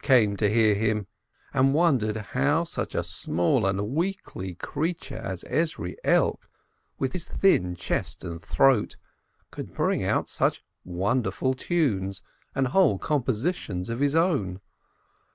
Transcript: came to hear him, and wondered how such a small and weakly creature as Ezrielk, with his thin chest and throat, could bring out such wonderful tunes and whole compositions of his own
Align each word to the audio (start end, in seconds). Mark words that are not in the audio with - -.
came 0.00 0.38
to 0.38 0.48
hear 0.50 0.74
him, 0.74 1.06
and 1.52 1.74
wondered 1.74 2.16
how 2.32 2.64
such 2.64 2.94
a 2.94 3.04
small 3.04 3.66
and 3.66 3.90
weakly 3.90 4.54
creature 4.54 5.18
as 5.18 5.44
Ezrielk, 5.44 6.48
with 6.98 7.12
his 7.12 7.28
thin 7.28 7.74
chest 7.74 8.24
and 8.24 8.40
throat, 8.42 8.96
could 9.50 9.74
bring 9.74 10.02
out 10.02 10.30
such 10.30 10.64
wonderful 10.82 11.52
tunes 11.52 12.22
and 12.54 12.68
whole 12.68 12.98
compositions 12.98 13.90
of 13.90 14.00
his 14.00 14.14
own 14.14 14.62